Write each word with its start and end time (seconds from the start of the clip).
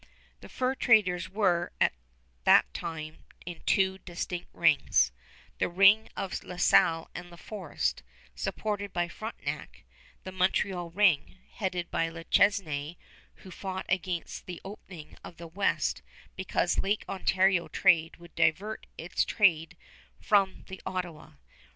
The 0.39 0.49
fur 0.49 0.73
traders 0.73 1.29
were 1.29 1.71
at 1.79 1.93
that 2.43 2.73
time 2.73 3.23
in 3.45 3.61
two 3.67 3.99
distinct 3.99 4.47
rings, 4.51 5.11
the 5.59 5.69
ring 5.69 6.09
of 6.17 6.43
La 6.43 6.55
Salle 6.57 7.07
and 7.13 7.29
La 7.29 7.37
Fôrest, 7.37 8.01
supported 8.33 8.93
by 8.93 9.07
Frontenac; 9.07 9.83
the 10.23 10.31
Montreal 10.31 10.89
ring, 10.89 11.37
headed 11.51 11.91
by 11.91 12.09
Le 12.09 12.23
Chesnaye, 12.23 12.97
who 13.45 13.51
fought 13.51 13.85
against 13.89 14.47
the 14.47 14.59
opening 14.65 15.17
of 15.23 15.37
the 15.37 15.45
west 15.47 16.01
because 16.35 16.79
Lake 16.79 17.05
Ontario 17.07 17.67
trade 17.67 18.17
would 18.17 18.33
divert 18.33 18.87
his 18.97 19.23
trade 19.23 19.77
from 20.19 20.63
the 20.65 20.81
Ottawa. 20.83 21.33